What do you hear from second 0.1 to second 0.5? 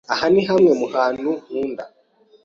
Aha ni